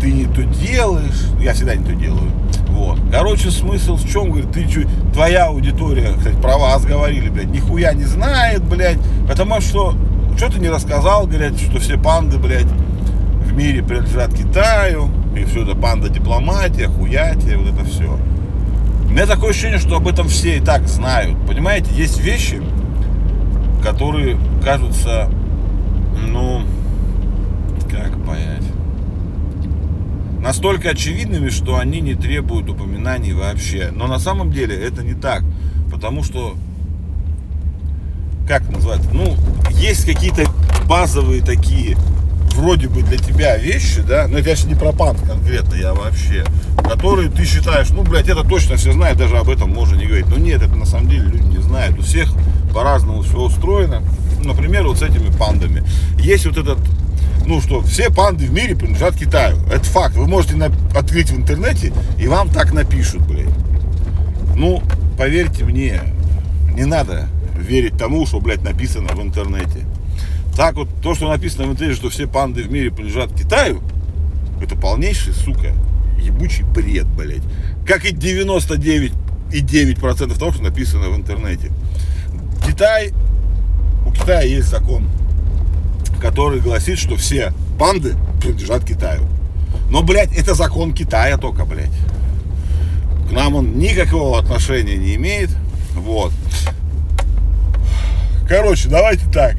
ты 0.00 0.12
не 0.12 0.26
то 0.26 0.42
делаешь, 0.42 1.26
я 1.40 1.54
всегда 1.54 1.74
не 1.74 1.84
то 1.84 1.94
делаю. 1.94 2.30
Вот. 2.68 2.98
Короче, 3.10 3.50
смысл 3.50 3.96
в 3.96 4.06
чем, 4.08 4.30
говорит, 4.30 4.52
ты 4.52 4.68
чуть, 4.68 4.88
твоя 5.14 5.46
аудитория, 5.46 6.12
кстати, 6.18 6.36
про 6.36 6.58
вас 6.58 6.84
говорили, 6.84 7.30
блядь, 7.30 7.48
нихуя 7.48 7.94
не 7.94 8.04
знает, 8.04 8.62
блядь, 8.64 8.98
потому 9.26 9.60
что, 9.60 9.94
что 10.36 10.52
ты 10.52 10.58
не 10.58 10.68
рассказал, 10.68 11.26
говорят, 11.26 11.58
что 11.58 11.78
все 11.78 11.96
панды, 11.96 12.38
блядь, 12.38 12.66
в 13.46 13.56
мире 13.56 13.82
принадлежат 13.82 14.34
Китаю, 14.34 15.10
и 15.36 15.44
все 15.44 15.62
это 15.62 15.74
панда 15.74 16.08
дипломатия, 16.08 16.88
хуятия, 16.88 17.56
вот 17.56 17.72
это 17.72 17.84
все. 17.84 18.18
меня 19.08 19.26
такое 19.26 19.50
ощущение, 19.50 19.78
что 19.78 19.96
об 19.96 20.08
этом 20.08 20.28
все 20.28 20.58
и 20.58 20.60
так 20.60 20.86
знают. 20.88 21.38
Понимаете, 21.46 21.90
есть 21.94 22.20
вещи, 22.20 22.60
которые 23.82 24.36
кажутся, 24.62 25.30
ну, 26.28 26.62
как 27.90 28.12
понять, 28.24 28.64
настолько 30.40 30.90
очевидными, 30.90 31.48
что 31.48 31.78
они 31.78 32.00
не 32.00 32.14
требуют 32.14 32.68
упоминаний 32.68 33.32
вообще. 33.32 33.90
Но 33.92 34.06
на 34.06 34.18
самом 34.18 34.50
деле 34.50 34.76
это 34.76 35.02
не 35.02 35.14
так, 35.14 35.42
потому 35.90 36.22
что, 36.22 36.56
как 38.46 38.68
назвать, 38.70 39.00
ну, 39.12 39.36
есть 39.70 40.04
какие-то 40.04 40.42
базовые 40.86 41.42
такие 41.42 41.96
вроде 42.56 42.88
бы 42.88 43.02
для 43.02 43.18
тебя 43.18 43.56
вещи, 43.56 44.00
да, 44.00 44.26
но 44.28 44.38
это 44.38 44.56
сейчас 44.56 44.64
не 44.64 44.74
про 44.74 44.92
панк 44.92 45.18
конкретно, 45.26 45.74
я 45.74 45.94
вообще, 45.94 46.44
которые 46.82 47.30
ты 47.30 47.44
считаешь, 47.44 47.90
ну, 47.90 48.02
блядь, 48.02 48.28
это 48.28 48.42
точно 48.42 48.76
все 48.76 48.92
знают, 48.92 49.18
даже 49.18 49.36
об 49.36 49.48
этом 49.48 49.70
можно 49.70 49.96
не 49.96 50.06
говорить. 50.06 50.26
Но 50.28 50.36
нет, 50.36 50.62
это 50.62 50.74
на 50.74 50.86
самом 50.86 51.08
деле 51.08 51.26
люди 51.26 51.44
не 51.44 51.62
знают. 51.62 51.98
У 51.98 52.02
всех 52.02 52.32
по-разному 52.72 53.22
все 53.22 53.38
устроено. 53.38 54.02
Например, 54.42 54.86
вот 54.86 54.98
с 54.98 55.02
этими 55.02 55.30
пандами. 55.36 55.84
Есть 56.18 56.46
вот 56.46 56.56
этот 56.56 56.78
ну 57.46 57.60
что, 57.60 57.80
все 57.82 58.10
панды 58.10 58.46
в 58.46 58.52
мире 58.52 58.74
принадлежат 58.74 59.14
Китаю. 59.14 59.56
Это 59.70 59.84
факт. 59.84 60.16
Вы 60.16 60.26
можете 60.26 60.56
на, 60.56 60.66
открыть 60.96 61.30
в 61.30 61.36
интернете, 61.36 61.92
и 62.18 62.26
вам 62.26 62.48
так 62.48 62.72
напишут, 62.72 63.22
блядь. 63.22 63.46
Ну, 64.56 64.82
поверьте 65.16 65.64
мне, 65.64 66.00
не 66.74 66.84
надо 66.84 67.28
верить 67.56 67.96
тому, 67.96 68.26
что, 68.26 68.40
блядь, 68.40 68.62
написано 68.62 69.14
в 69.14 69.22
интернете. 69.22 69.84
Так 70.56 70.76
вот, 70.76 70.88
то, 71.02 71.14
что 71.14 71.28
написано 71.28 71.66
в 71.66 71.72
интернете, 71.72 72.00
что 72.00 72.08
все 72.08 72.26
панды 72.26 72.62
в 72.62 72.72
мире 72.72 72.90
принадлежат 72.90 73.34
Китаю, 73.34 73.82
это 74.62 74.74
полнейший, 74.74 75.34
сука, 75.34 75.74
ебучий 76.18 76.64
бред, 76.64 77.06
блядь. 77.06 77.42
Как 77.86 78.06
и 78.06 78.14
99,9% 78.14 80.38
того, 80.38 80.52
что 80.52 80.62
написано 80.62 81.10
в 81.10 81.16
интернете. 81.16 81.70
Китай, 82.66 83.12
у 84.06 84.12
Китая 84.12 84.44
есть 84.44 84.68
закон, 84.68 85.06
который 86.22 86.60
гласит, 86.60 86.98
что 86.98 87.16
все 87.16 87.52
панды 87.78 88.14
принадлежат 88.40 88.82
Китаю. 88.82 89.24
Но, 89.90 90.02
блядь, 90.02 90.34
это 90.34 90.54
закон 90.54 90.94
Китая 90.94 91.36
только, 91.36 91.66
блядь. 91.66 91.92
К 93.28 93.32
нам 93.32 93.56
он 93.56 93.78
никакого 93.78 94.38
отношения 94.38 94.96
не 94.96 95.16
имеет. 95.16 95.50
Вот. 95.94 96.32
Короче, 98.48 98.88
давайте 98.88 99.30
так. 99.30 99.54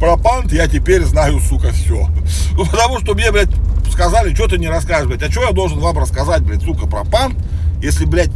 Про 0.00 0.16
панд 0.16 0.52
я 0.52 0.68
теперь 0.68 1.04
знаю, 1.04 1.40
сука, 1.40 1.70
все. 1.70 2.08
Ну, 2.52 2.66
потому 2.66 3.00
что 3.00 3.14
мне, 3.14 3.30
блядь, 3.32 3.50
сказали, 3.90 4.34
что 4.34 4.46
ты 4.46 4.58
не 4.58 4.68
расскажешь, 4.68 5.06
блядь. 5.06 5.22
А 5.22 5.30
что 5.30 5.42
я 5.42 5.52
должен 5.52 5.78
вам 5.78 5.98
рассказать, 5.98 6.42
блядь, 6.42 6.62
сука, 6.62 6.86
про 6.86 7.04
панд, 7.04 7.36
если, 7.80 8.04
блядь, 8.04 8.30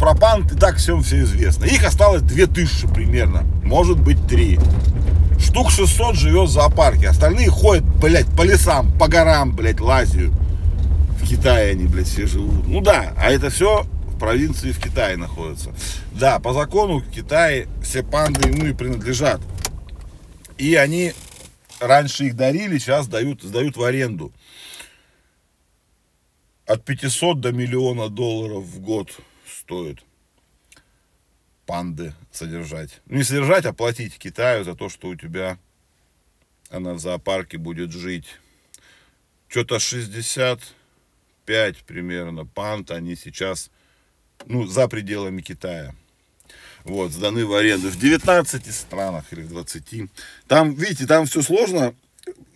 про 0.00 0.14
панд 0.14 0.52
и 0.52 0.56
так 0.56 0.76
всем 0.76 1.02
все 1.02 1.22
известно. 1.22 1.64
Их 1.64 1.84
осталось 1.84 2.22
2000 2.22 2.88
примерно, 2.88 3.44
может 3.62 4.00
быть 4.00 4.26
3. 4.26 4.58
Штук 5.38 5.70
600 5.70 6.16
живет 6.16 6.48
в 6.48 6.52
зоопарке, 6.52 7.08
остальные 7.08 7.50
ходят, 7.50 7.84
блядь, 7.84 8.26
по 8.36 8.42
лесам, 8.42 8.90
по 8.98 9.08
горам, 9.08 9.54
блядь, 9.54 9.80
лазят. 9.80 10.32
В 11.20 11.26
Китае 11.26 11.72
они, 11.72 11.86
блядь, 11.86 12.08
все 12.08 12.26
живут. 12.26 12.66
Ну 12.66 12.80
да, 12.80 13.14
а 13.16 13.30
это 13.30 13.50
все 13.50 13.86
в 14.08 14.18
провинции 14.18 14.72
в 14.72 14.78
Китае 14.78 15.16
находится. 15.16 15.70
Да, 16.12 16.38
по 16.38 16.52
закону 16.52 16.98
в 16.98 17.08
Китае 17.10 17.68
все 17.82 18.02
панды 18.02 18.48
ему 18.48 18.66
и 18.66 18.72
принадлежат. 18.72 19.40
И 20.58 20.76
они 20.76 21.12
раньше 21.80 22.26
их 22.26 22.36
дарили, 22.36 22.78
сейчас 22.78 23.08
дают, 23.08 23.42
сдают 23.42 23.76
в 23.76 23.82
аренду. 23.82 24.32
От 26.66 26.84
500 26.84 27.40
до 27.40 27.52
миллиона 27.52 28.08
долларов 28.08 28.64
в 28.64 28.80
год 28.80 29.10
стоит 29.46 30.02
панды 31.66 32.14
содержать. 32.30 33.00
Ну, 33.06 33.16
не 33.16 33.24
содержать, 33.24 33.64
а 33.64 33.72
платить 33.72 34.18
Китаю 34.18 34.64
за 34.64 34.74
то, 34.74 34.88
что 34.88 35.08
у 35.08 35.16
тебя 35.16 35.58
она 36.70 36.94
в 36.94 36.98
зоопарке 36.98 37.58
будет 37.58 37.92
жить. 37.92 38.26
Что-то 39.48 39.78
65 39.78 41.84
примерно 41.84 42.46
панд 42.46 42.90
они 42.90 43.16
сейчас, 43.16 43.70
ну, 44.46 44.66
за 44.66 44.88
пределами 44.88 45.42
Китая. 45.42 45.94
Вот, 46.84 47.12
сданы 47.12 47.46
в 47.46 47.54
аренду 47.54 47.88
в 47.88 47.98
19 47.98 48.74
странах 48.74 49.24
или 49.32 49.40
в 49.40 49.48
20. 49.48 50.10
Там, 50.46 50.74
видите, 50.74 51.06
там 51.06 51.24
все 51.24 51.42
сложно 51.42 51.94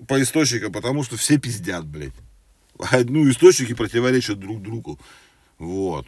по 0.07 0.21
источникам, 0.23 0.71
потому 0.71 1.03
что 1.03 1.17
все 1.17 1.39
пиздят, 1.39 1.87
блядь. 1.87 2.13
Ну, 3.05 3.29
источники 3.29 3.75
противоречат 3.75 4.39
друг 4.39 4.63
другу. 4.63 5.01
Вот. 5.59 6.07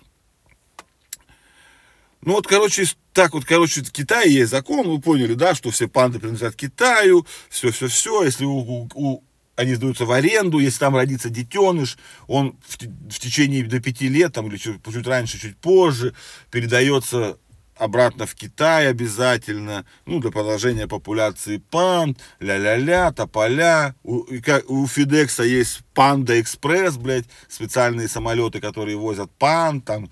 Ну 2.23 2.35
вот, 2.35 2.47
короче, 2.47 2.85
так 3.15 3.33
вот, 3.33 3.47
короче, 3.47 3.83
в 3.83 3.91
Китае 3.91 4.33
есть 4.33 4.51
закон, 4.51 4.87
вы 4.87 5.01
поняли, 5.01 5.35
да, 5.35 5.55
что 5.55 5.71
все 5.71 5.89
панды 5.89 6.19
принадлежат 6.19 6.55
Китаю, 6.55 7.27
все-все-все, 7.49 8.25
если 8.25 8.45
у, 8.45 8.89
у, 8.95 9.25
они 9.57 9.75
сдаются 9.75 10.05
в 10.05 10.13
аренду, 10.13 10.59
если 10.59 10.81
там 10.81 10.95
родится 10.95 11.31
детеныш, 11.31 11.97
он 12.27 12.59
в, 12.69 12.77
в 12.77 13.19
течение 13.19 13.65
до 13.65 13.81
пяти 13.81 14.09
лет, 14.09 14.35
там, 14.35 14.49
или 14.49 14.59
чуть, 14.59 14.81
чуть 14.85 15.07
раньше, 15.07 15.41
чуть 15.41 15.57
позже, 15.57 16.15
передается 16.51 17.39
обратно 17.81 18.27
в 18.27 18.35
Китай 18.35 18.89
обязательно, 18.89 19.87
ну, 20.05 20.21
для 20.21 20.31
продолжения 20.31 20.87
популяции 20.87 21.57
панд, 21.57 22.19
ля-ля-ля, 22.39 23.11
тополя. 23.13 23.95
У, 24.05 24.27
у 24.69 24.87
Фидекса 24.87 25.45
есть 25.45 25.81
Панда 25.95 26.41
Экспресс, 26.41 26.97
блядь, 26.97 27.25
специальные 27.49 28.09
самолеты, 28.09 28.61
которые 28.61 28.99
возят 28.99 29.31
панд, 29.33 29.87
там, 29.87 30.11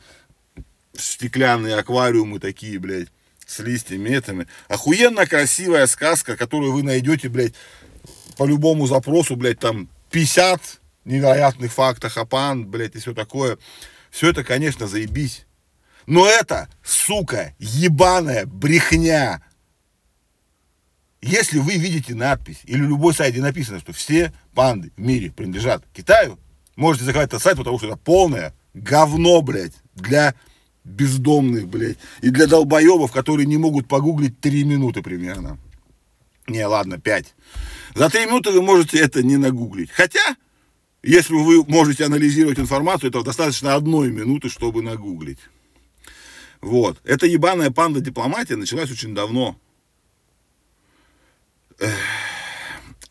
стеклянные 0.94 1.76
аквариумы 1.76 2.40
такие, 2.40 2.78
блядь, 2.78 3.08
с 3.46 3.58
листьями 3.58 4.10
этими. 4.10 4.46
Охуенно 4.68 5.26
красивая 5.26 5.86
сказка, 5.86 6.36
которую 6.36 6.72
вы 6.72 6.82
найдете, 6.82 7.28
блядь, 7.28 7.54
по 8.38 8.44
любому 8.44 8.86
запросу, 8.86 9.36
блядь, 9.36 9.58
там 9.58 9.90
50 10.10 10.60
невероятных 11.04 11.70
фактов 11.70 12.16
о 12.16 12.24
панд, 12.24 12.66
блядь, 12.68 12.96
и 12.96 12.98
все 12.98 13.12
такое. 13.12 13.58
Все 14.10 14.30
это, 14.30 14.42
конечно, 14.42 14.86
заебись. 14.86 15.44
Но 16.08 16.26
это, 16.26 16.70
сука, 16.82 17.54
ебаная 17.58 18.46
брехня. 18.46 19.42
Если 21.20 21.58
вы 21.58 21.74
видите 21.74 22.14
надпись 22.14 22.62
или 22.64 22.78
любой 22.78 23.12
сайт, 23.12 23.32
где 23.32 23.42
написано, 23.42 23.78
что 23.78 23.92
все 23.92 24.32
панды 24.54 24.90
в 24.96 25.00
мире 25.02 25.30
принадлежат 25.30 25.84
Китаю, 25.92 26.38
можете 26.76 27.04
закрыть 27.04 27.26
этот 27.26 27.42
сайт, 27.42 27.58
потому 27.58 27.76
что 27.76 27.88
это 27.88 27.96
полное 27.98 28.54
говно, 28.72 29.42
блядь, 29.42 29.74
для 29.96 30.34
бездомных, 30.82 31.68
блядь, 31.68 31.98
и 32.22 32.30
для 32.30 32.46
долбоебов, 32.46 33.12
которые 33.12 33.44
не 33.44 33.58
могут 33.58 33.86
погуглить 33.86 34.40
3 34.40 34.64
минуты 34.64 35.02
примерно. 35.02 35.58
Не, 36.46 36.64
ладно, 36.64 36.98
5. 36.98 37.34
За 37.96 38.08
3 38.08 38.24
минуты 38.24 38.52
вы 38.52 38.62
можете 38.62 38.98
это 38.98 39.22
не 39.22 39.36
нагуглить. 39.36 39.90
Хотя, 39.90 40.36
если 41.02 41.34
вы 41.34 41.62
можете 41.66 42.06
анализировать 42.06 42.58
информацию, 42.58 43.10
то 43.10 43.22
достаточно 43.22 43.74
одной 43.74 44.10
минуты, 44.10 44.48
чтобы 44.48 44.80
нагуглить. 44.80 45.40
Вот. 46.60 47.00
Эта 47.04 47.26
ебаная 47.26 47.70
панда 47.70 48.00
дипломатия 48.00 48.56
началась 48.56 48.90
очень 48.90 49.14
давно. 49.14 49.58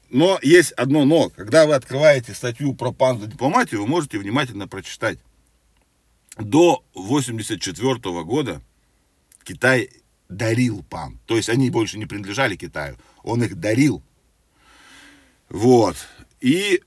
Но 0.10 0.40
есть 0.42 0.72
одно 0.74 1.06
но. 1.06 1.30
Когда 1.30 1.66
вы 1.66 1.76
открываете 1.76 2.34
статью 2.34 2.74
про 2.74 2.92
панду 2.92 3.28
дипломатию, 3.28 3.82
вы 3.82 3.88
можете 3.88 4.18
внимательно 4.18 4.68
прочитать. 4.68 5.20
До 6.38 6.84
1984 6.94 8.24
года 8.24 8.62
Китай 9.44 9.90
дарил 10.30 10.84
пан. 10.84 11.20
То 11.26 11.36
есть 11.36 11.50
они 11.50 11.70
больше 11.70 11.98
не 11.98 12.06
принадлежали 12.06 12.56
Китаю. 12.56 12.98
Он 13.24 13.44
их 13.44 13.60
дарил. 13.60 14.04
Вот. 15.50 15.96
И 16.40 16.82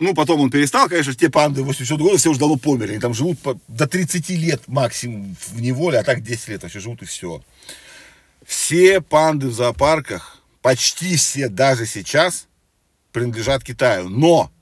ну, 0.00 0.14
потом 0.14 0.40
он 0.40 0.50
перестал, 0.50 0.88
конечно, 0.88 1.12
те 1.14 1.28
панды 1.28 1.62
80 1.62 1.98
года 1.98 2.18
все 2.18 2.30
уже 2.30 2.38
давно 2.38 2.56
померли. 2.56 2.92
Они 2.92 3.00
там 3.00 3.14
живут 3.14 3.38
по, 3.40 3.58
до 3.66 3.88
30 3.88 4.28
лет 4.30 4.62
максимум 4.68 5.36
в 5.48 5.60
неволе, 5.60 5.98
а 5.98 6.04
так 6.04 6.22
10 6.22 6.48
лет 6.48 6.62
вообще 6.62 6.78
живут 6.78 7.02
и 7.02 7.06
все. 7.06 7.42
Все 8.46 9.00
панды 9.00 9.48
в 9.48 9.52
зоопарках, 9.52 10.40
почти 10.62 11.16
все 11.16 11.48
даже 11.48 11.84
сейчас, 11.84 12.46
принадлежат 13.12 13.64
Китаю. 13.64 14.08
Но 14.08 14.52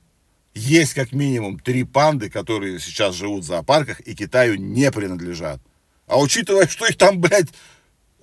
есть 0.55 0.95
как 0.95 1.11
минимум 1.11 1.59
три 1.59 1.83
панды, 1.83 2.31
которые 2.31 2.79
сейчас 2.79 3.13
живут 3.13 3.43
в 3.43 3.47
зоопарках 3.47 3.99
и 4.01 4.15
Китаю 4.15 4.55
не 4.55 4.91
принадлежат. 4.91 5.61
А 6.07 6.19
учитывая, 6.19 6.67
что 6.67 6.87
их 6.87 6.97
там, 6.97 7.21
блядь, 7.21 7.49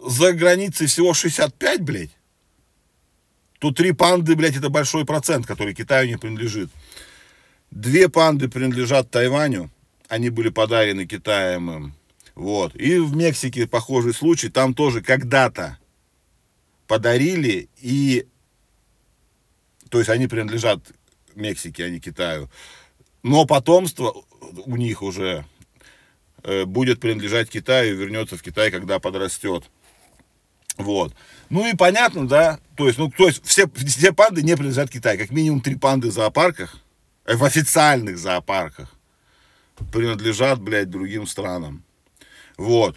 за 0.04 0.32
границей 0.32 0.88
всего 0.88 1.14
65, 1.14 1.80
блядь, 1.82 2.10
то 3.64 3.70
три 3.70 3.92
панды, 3.92 4.36
блядь, 4.36 4.58
это 4.58 4.68
большой 4.68 5.06
процент, 5.06 5.46
который 5.46 5.72
Китаю 5.72 6.06
не 6.06 6.18
принадлежит. 6.18 6.68
Две 7.70 8.10
панды 8.10 8.46
принадлежат 8.50 9.10
Тайваню, 9.10 9.70
они 10.06 10.28
были 10.28 10.50
подарены 10.50 11.06
Китаем 11.06 11.70
им. 11.70 11.94
Вот. 12.34 12.76
И 12.76 12.98
в 12.98 13.16
Мексике 13.16 13.66
похожий 13.66 14.12
случай, 14.12 14.50
там 14.50 14.74
тоже 14.74 15.00
когда-то 15.00 15.78
подарили, 16.86 17.70
и, 17.80 18.26
то 19.88 19.96
есть 19.96 20.10
они 20.10 20.26
принадлежат 20.26 20.80
Мексике, 21.34 21.86
а 21.86 21.88
не 21.88 22.00
Китаю. 22.00 22.50
Но 23.22 23.46
потомство 23.46 24.14
у 24.66 24.76
них 24.76 25.00
уже 25.00 25.46
э, 26.42 26.66
будет 26.66 27.00
принадлежать 27.00 27.48
Китаю 27.48 27.94
и 27.94 27.96
вернется 27.96 28.36
в 28.36 28.42
Китай, 28.42 28.70
когда 28.70 28.98
подрастет. 28.98 29.64
Вот. 30.76 31.14
Ну 31.50 31.66
и 31.68 31.74
понятно, 31.74 32.26
да, 32.26 32.58
то 32.76 32.86
есть, 32.86 32.98
ну, 32.98 33.10
то 33.10 33.28
есть 33.28 33.44
все, 33.46 33.68
все 33.68 34.12
панды 34.12 34.42
не 34.42 34.56
принадлежат 34.56 34.90
Китаю. 34.90 35.18
Как 35.18 35.30
минимум 35.30 35.60
три 35.60 35.76
панды 35.76 36.08
в 36.08 36.12
зоопарках, 36.12 36.76
э, 37.26 37.36
в 37.36 37.44
официальных 37.44 38.18
зоопарках, 38.18 38.92
принадлежат, 39.92 40.60
блядь, 40.60 40.90
другим 40.90 41.26
странам. 41.26 41.84
Вот. 42.56 42.96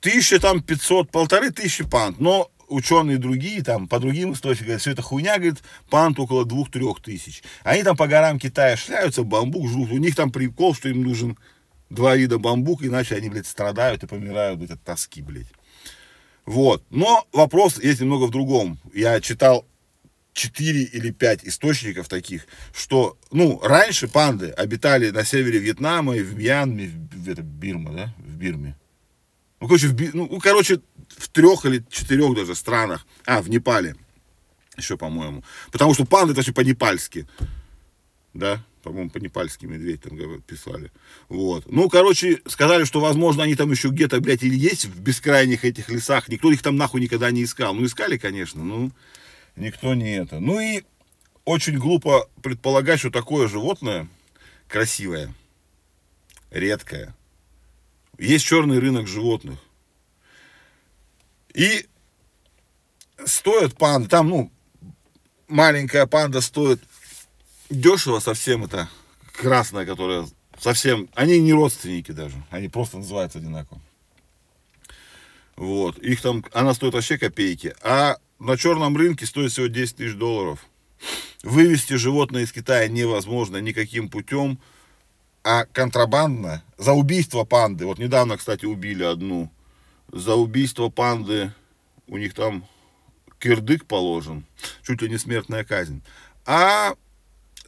Тысяча 0.00 0.40
там 0.40 0.62
пятьсот, 0.62 1.10
полторы 1.10 1.50
тысячи 1.50 1.84
панд, 1.84 2.20
но 2.20 2.50
ученые 2.68 3.18
другие, 3.18 3.62
там, 3.62 3.88
по 3.88 3.98
другим 3.98 4.32
источникам, 4.32 4.66
говорят, 4.66 4.80
все 4.82 4.90
это 4.92 5.02
хуйня, 5.02 5.36
говорит, 5.36 5.62
панд 5.90 6.18
около 6.20 6.44
двух-трех 6.44 7.00
тысяч. 7.00 7.42
Они 7.64 7.82
там 7.82 7.96
по 7.96 8.06
горам 8.06 8.38
Китая 8.38 8.76
шляются, 8.76 9.24
бамбук 9.24 9.68
жрут, 9.68 9.90
у 9.90 9.96
них 9.96 10.14
там 10.14 10.30
прикол, 10.30 10.74
что 10.74 10.88
им 10.88 11.02
нужен 11.02 11.38
два 11.90 12.14
вида 12.14 12.38
бамбука, 12.38 12.86
иначе 12.86 13.16
они, 13.16 13.28
блядь, 13.28 13.46
страдают 13.46 14.02
и 14.02 14.06
помирают, 14.06 14.58
блядь, 14.58 14.72
от 14.72 14.82
тоски, 14.82 15.22
блядь. 15.22 15.48
Вот. 16.48 16.82
Но 16.88 17.26
вопрос 17.32 17.78
есть 17.78 18.00
немного 18.00 18.24
в 18.24 18.30
другом. 18.30 18.78
Я 18.94 19.20
читал 19.20 19.66
4 20.32 20.82
или 20.82 21.10
5 21.10 21.44
источников 21.44 22.08
таких, 22.08 22.46
что, 22.72 23.18
ну, 23.30 23.60
раньше 23.62 24.08
панды 24.08 24.48
обитали 24.48 25.10
на 25.10 25.24
севере 25.24 25.58
Вьетнама 25.58 26.16
и 26.16 26.22
в 26.22 26.38
Мьянме, 26.38 26.90
в, 27.12 27.28
это, 27.28 27.42
Бирма, 27.42 27.92
да, 27.92 28.14
в 28.16 28.30
Бирме. 28.36 28.78
Ну, 29.60 29.66
короче, 29.68 29.88
в, 29.88 29.92
Би- 29.94 30.10
ну, 30.14 30.40
короче, 30.40 30.80
в 31.08 31.28
трех 31.28 31.66
или 31.66 31.84
четырех 31.90 32.34
даже 32.34 32.54
странах. 32.54 33.06
А, 33.26 33.42
в 33.42 33.50
Непале 33.50 33.94
еще, 34.78 34.96
по-моему. 34.96 35.44
Потому 35.70 35.92
что 35.92 36.06
панды 36.06 36.32
это 36.32 36.38
вообще 36.38 36.52
по-непальски. 36.52 37.26
Да, 38.38 38.62
по-моему, 38.84 39.10
по-непальски 39.10 39.66
медведь 39.66 40.02
там 40.02 40.16
писали. 40.42 40.92
Вот. 41.28 41.64
Ну, 41.66 41.88
короче, 41.88 42.40
сказали, 42.46 42.84
что, 42.84 43.00
возможно, 43.00 43.42
они 43.42 43.56
там 43.56 43.72
еще 43.72 43.88
где-то, 43.88 44.20
блядь, 44.20 44.44
или 44.44 44.54
есть 44.54 44.84
в 44.84 45.00
бескрайних 45.00 45.64
этих 45.64 45.88
лесах. 45.88 46.28
Никто 46.28 46.52
их 46.52 46.62
там 46.62 46.76
нахуй 46.76 47.00
никогда 47.00 47.32
не 47.32 47.42
искал. 47.42 47.74
Ну, 47.74 47.84
искали, 47.84 48.16
конечно, 48.16 48.62
ну, 48.62 48.92
никто 49.56 49.92
не 49.94 50.16
это. 50.16 50.38
Ну 50.38 50.60
и 50.60 50.84
очень 51.44 51.78
глупо 51.78 52.30
предполагать, 52.40 53.00
что 53.00 53.10
такое 53.10 53.48
животное 53.48 54.08
красивое, 54.68 55.34
редкое. 56.52 57.16
Есть 58.18 58.44
черный 58.44 58.78
рынок 58.78 59.08
животных. 59.08 59.58
И 61.54 61.86
стоят 63.24 63.76
панды, 63.76 64.08
там, 64.08 64.28
ну, 64.28 64.52
маленькая 65.48 66.06
панда 66.06 66.40
стоит 66.40 66.80
дешево 67.70 68.20
совсем, 68.20 68.64
это 68.64 68.88
красная, 69.32 69.86
которая 69.86 70.26
совсем, 70.58 71.08
они 71.14 71.40
не 71.40 71.52
родственники 71.52 72.12
даже, 72.12 72.36
они 72.50 72.68
просто 72.68 72.98
называются 72.98 73.38
одинаково. 73.38 73.80
Вот, 75.56 75.98
их 75.98 76.20
там, 76.20 76.44
она 76.52 76.72
стоит 76.74 76.94
вообще 76.94 77.18
копейки, 77.18 77.74
а 77.82 78.16
на 78.38 78.56
черном 78.56 78.96
рынке 78.96 79.26
стоит 79.26 79.50
всего 79.50 79.66
10 79.66 79.96
тысяч 79.96 80.14
долларов. 80.14 80.64
Вывести 81.42 81.94
животное 81.94 82.42
из 82.42 82.52
Китая 82.52 82.88
невозможно 82.88 83.58
никаким 83.58 84.08
путем, 84.08 84.58
а 85.44 85.64
контрабандно, 85.66 86.62
за 86.76 86.92
убийство 86.92 87.44
панды, 87.44 87.86
вот 87.86 87.98
недавно, 87.98 88.36
кстати, 88.36 88.64
убили 88.66 89.02
одну, 89.02 89.50
за 90.12 90.34
убийство 90.34 90.88
панды 90.88 91.52
у 92.06 92.18
них 92.18 92.34
там 92.34 92.66
кирдык 93.38 93.84
положен, 93.86 94.44
чуть 94.82 95.02
ли 95.02 95.08
не 95.08 95.18
смертная 95.18 95.64
казнь. 95.64 96.02
А 96.46 96.94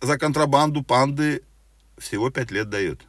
за 0.01 0.19
контрабанду 0.19 0.83
панды 0.83 1.43
всего 1.99 2.31
5 2.31 2.51
лет 2.51 2.69
дает. 2.69 3.01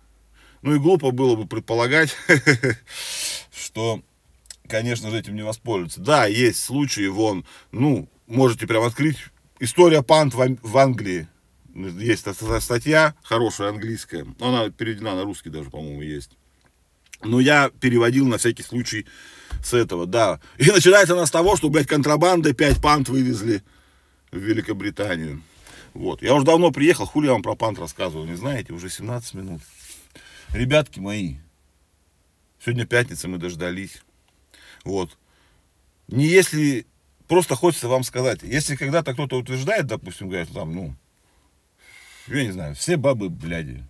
Ну 0.62 0.76
и 0.76 0.80
глупо 0.80 1.12
было 1.12 1.36
бы 1.36 1.48
предполагать, 1.48 2.16
что, 3.52 4.02
конечно 4.68 5.10
же, 5.10 5.18
этим 5.20 5.36
не 5.36 5.44
воспользуются. 5.44 6.02
Да, 6.02 6.26
есть 6.26 6.64
случаи, 6.64 7.08
вон, 7.08 7.46
ну, 7.72 8.08
можете 8.28 8.68
прям 8.68 8.84
открыть. 8.84 9.18
История 9.60 10.02
панд 10.04 10.34
в, 10.34 10.42
Ан- 10.42 10.60
в 10.62 10.78
Англии. 10.78 11.28
Есть 11.74 12.22
ста- 12.28 12.60
статья 12.60 13.16
хорошая 13.24 13.70
английская. 13.70 14.26
Она 14.40 14.70
переведена 14.70 15.16
на 15.16 15.24
русский 15.24 15.50
даже, 15.50 15.70
по-моему, 15.70 16.02
есть. 16.02 16.32
Но 17.24 17.40
я 17.40 17.70
переводил 17.80 18.26
на 18.28 18.38
всякий 18.38 18.64
случай 18.64 19.06
с 19.64 19.74
этого, 19.74 20.06
да. 20.06 20.40
И 20.58 20.66
начинается 20.72 21.14
она 21.14 21.26
с 21.26 21.32
того, 21.32 21.56
что, 21.56 21.70
блядь, 21.70 21.88
контрабандой 21.88 22.54
5 22.54 22.82
панд 22.82 23.10
вывезли 23.10 23.64
в 24.32 24.38
Великобританию. 24.38 25.44
Вот. 25.94 26.22
Я 26.22 26.34
уже 26.34 26.46
давно 26.46 26.72
приехал, 26.72 27.06
хули 27.06 27.28
я 27.28 27.34
вам 27.34 27.44
про 27.44 27.56
панд 27.56 27.80
рассказывал, 27.80 28.26
не 28.26 28.36
знаете, 28.36 28.74
уже 28.74 28.90
17 28.90 29.34
минут. 29.34 29.62
Ребятки 30.54 31.00
мои, 31.00 31.36
сегодня 32.60 32.86
пятница, 32.86 33.28
мы 33.28 33.38
дождались. 33.38 34.02
Вот. 34.84 35.18
Не 36.08 36.26
если, 36.26 36.86
просто 37.28 37.56
хочется 37.56 37.88
вам 37.88 38.04
сказать, 38.04 38.44
если 38.44 38.76
когда-то 38.76 39.14
кто-то 39.14 39.38
утверждает, 39.38 39.88
допустим, 39.88 40.30
говорят, 40.30 40.50
там, 40.54 40.74
ну, 40.74 40.96
я 42.28 42.44
не 42.44 42.52
знаю, 42.52 42.76
все 42.76 42.98
бабы 42.98 43.30
бляди. 43.30 43.84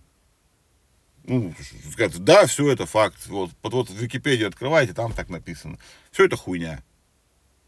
Ну, 1.24 1.54
сказать, 1.92 2.18
да, 2.24 2.46
все 2.46 2.70
это 2.70 2.86
факт. 2.86 3.26
Вот, 3.28 3.50
вот, 3.62 3.90
в 3.90 3.94
Википедию 3.94 4.48
открываете, 4.48 4.92
там 4.92 5.12
так 5.12 5.28
написано. 5.28 5.78
Все 6.10 6.24
это 6.24 6.36
хуйня. 6.36 6.82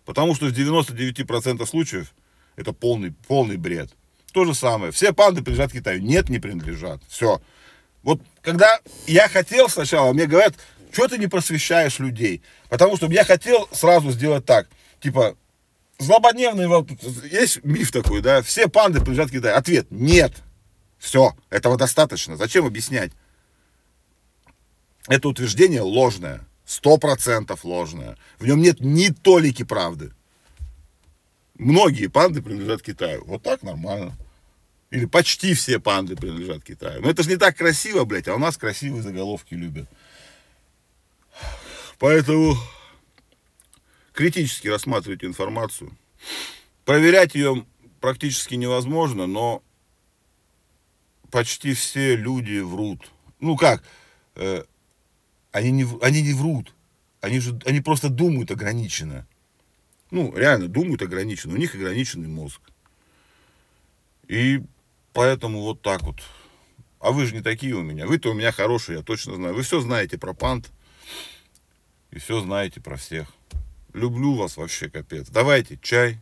Потому 0.04 0.34
что 0.34 0.46
в 0.46 0.52
99% 0.52 1.64
случаев 1.66 2.14
это 2.56 2.72
полный, 2.72 3.12
полный 3.12 3.56
бред. 3.56 3.94
То 4.34 4.44
же 4.44 4.52
самое. 4.52 4.90
Все 4.90 5.12
панды 5.12 5.42
принадлежат 5.42 5.70
Китаю. 5.70 6.02
Нет, 6.02 6.28
не 6.28 6.40
принадлежат. 6.40 7.00
Все. 7.08 7.40
Вот 8.02 8.20
когда 8.42 8.80
я 9.06 9.28
хотел 9.28 9.68
сначала, 9.68 10.12
мне 10.12 10.26
говорят, 10.26 10.56
что 10.90 11.06
ты 11.06 11.18
не 11.18 11.28
просвещаешь 11.28 12.00
людей? 12.00 12.42
Потому 12.68 12.96
что 12.96 13.06
я 13.06 13.24
хотел 13.24 13.68
сразу 13.70 14.10
сделать 14.10 14.44
так. 14.44 14.68
Типа, 15.00 15.36
злободневный, 16.00 16.66
вот, 16.66 16.90
есть 17.30 17.62
миф 17.62 17.92
такой, 17.92 18.22
да, 18.22 18.42
все 18.42 18.66
панды 18.66 18.98
принадлежат 18.98 19.30
Китаю. 19.30 19.56
Ответ, 19.56 19.86
нет. 19.90 20.34
Все, 20.98 21.36
этого 21.48 21.76
достаточно. 21.78 22.36
Зачем 22.36 22.66
объяснять? 22.66 23.12
Это 25.06 25.28
утверждение 25.28 25.82
ложное. 25.82 26.40
Сто 26.66 26.98
процентов 26.98 27.64
ложное. 27.64 28.16
В 28.40 28.46
нем 28.46 28.60
нет 28.60 28.80
ни 28.80 29.10
толики 29.10 29.62
правды. 29.62 30.10
Многие 31.54 32.08
панды 32.08 32.42
принадлежат 32.42 32.82
Китаю. 32.82 33.22
Вот 33.26 33.44
так 33.44 33.62
нормально. 33.62 34.12
Или 34.90 35.06
почти 35.06 35.54
все 35.54 35.80
панды 35.80 36.16
принадлежат 36.16 36.62
Китаю. 36.62 37.02
Но 37.02 37.10
это 37.10 37.22
же 37.22 37.30
не 37.30 37.36
так 37.36 37.56
красиво, 37.56 38.04
блядь, 38.04 38.28
а 38.28 38.34
у 38.34 38.38
нас 38.38 38.56
красивые 38.56 39.02
заголовки 39.02 39.54
любят. 39.54 39.88
Поэтому 41.98 42.56
критически 44.12 44.68
рассматривайте 44.68 45.26
информацию. 45.26 45.96
Проверять 46.84 47.34
ее 47.34 47.66
практически 48.00 48.54
невозможно, 48.54 49.26
но 49.26 49.62
почти 51.30 51.74
все 51.74 52.14
люди 52.14 52.60
врут. 52.60 53.10
Ну 53.40 53.56
как, 53.56 53.82
э, 54.36 54.64
они, 55.50 55.70
не, 55.70 55.86
они 56.02 56.22
не 56.22 56.34
врут. 56.34 56.74
Они, 57.20 57.40
же, 57.40 57.58
они 57.64 57.80
просто 57.80 58.10
думают 58.10 58.50
ограниченно. 58.50 59.26
Ну, 60.10 60.36
реально, 60.36 60.68
думают 60.68 61.02
ограниченно. 61.02 61.54
У 61.54 61.56
них 61.56 61.74
ограниченный 61.74 62.28
мозг. 62.28 62.60
И 64.28 64.62
поэтому 65.14 65.62
вот 65.62 65.80
так 65.80 66.02
вот. 66.02 66.16
А 67.00 67.12
вы 67.12 67.24
же 67.26 67.34
не 67.34 67.40
такие 67.40 67.74
у 67.74 67.82
меня. 67.82 68.06
Вы-то 68.06 68.30
у 68.30 68.34
меня 68.34 68.52
хорошие, 68.52 68.98
я 68.98 69.02
точно 69.02 69.36
знаю. 69.36 69.54
Вы 69.54 69.62
все 69.62 69.80
знаете 69.80 70.18
про 70.18 70.34
пант. 70.34 70.70
И 72.10 72.18
все 72.18 72.40
знаете 72.40 72.80
про 72.80 72.96
всех. 72.96 73.28
Люблю 73.92 74.34
вас 74.34 74.56
вообще 74.56 74.90
капец. 74.90 75.28
Давайте 75.30 75.78
чай, 75.80 76.18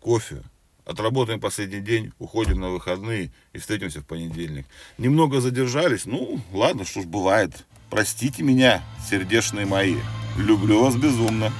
кофе. 0.00 0.42
Отработаем 0.84 1.40
последний 1.40 1.80
день, 1.80 2.12
уходим 2.18 2.60
на 2.60 2.70
выходные 2.70 3.30
и 3.52 3.58
встретимся 3.58 4.00
в 4.00 4.04
понедельник. 4.04 4.66
Немного 4.98 5.40
задержались, 5.40 6.06
ну 6.06 6.40
ладно, 6.52 6.84
что 6.84 7.02
ж 7.02 7.04
бывает. 7.04 7.64
Простите 7.88 8.42
меня, 8.42 8.82
сердечные 9.08 9.66
мои. 9.66 9.96
Люблю 10.36 10.82
вас 10.82 10.96
безумно. 10.96 11.52